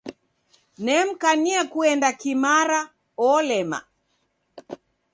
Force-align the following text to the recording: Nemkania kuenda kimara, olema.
Nemkania 0.85 1.61
kuenda 1.71 2.09
kimara, 2.19 2.79
olema. 3.29 3.79